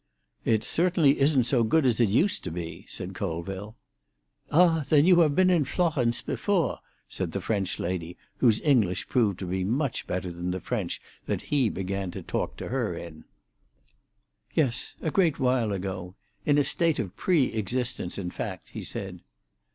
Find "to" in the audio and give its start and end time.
2.45-2.51, 9.37-9.45, 12.09-12.23, 12.57-12.69